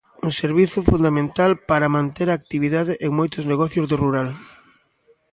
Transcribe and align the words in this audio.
Un 0.25 0.31
servizo 0.41 0.79
fundamental 0.89 1.51
para 1.69 1.93
manter 1.97 2.27
a 2.29 2.37
actividade 2.41 2.93
en 3.05 3.11
moitos 3.19 3.43
negocios 3.51 3.85
do 3.87 3.95
rural. 4.03 4.29